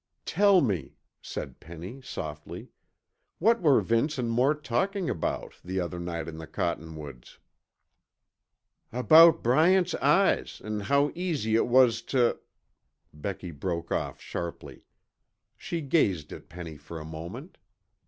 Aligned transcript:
"Tell 0.25 0.61
me," 0.61 0.95
said 1.21 1.59
Penny 1.59 2.01
softly, 2.01 2.69
"what 3.37 3.61
were 3.61 3.79
Vince 3.81 4.17
and 4.17 4.31
Mort 4.31 4.63
talking 4.63 5.11
about, 5.11 5.53
the 5.63 5.79
other 5.79 5.99
night 5.99 6.27
in 6.27 6.39
the 6.39 6.47
cottonwoods?" 6.47 7.37
"About 8.91 9.43
Bryant's 9.43 9.93
eyes 9.93 10.59
an' 10.65 10.79
how 10.79 11.11
easy 11.13 11.55
it 11.55 11.67
was 11.67 12.01
tuh" 12.01 12.39
Becky 13.13 13.51
broke 13.51 13.91
off 13.91 14.19
sharply. 14.19 14.85
She 15.55 15.81
gazed 15.81 16.33
at 16.33 16.49
Penny 16.49 16.77
for 16.77 16.99
a 16.99 17.05
moment. 17.05 17.59